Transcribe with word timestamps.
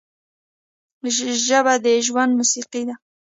ژبه 1.45 1.73
د 1.83 1.85
ژوند 2.07 2.31
موسیقي 2.39 2.81
ده 2.87 2.95